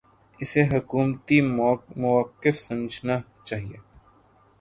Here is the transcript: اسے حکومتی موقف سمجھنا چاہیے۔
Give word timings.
اسے 0.39 0.61
حکومتی 0.71 1.37
موقف 2.01 2.55
سمجھنا 2.57 3.15
چاہیے۔ 3.47 3.77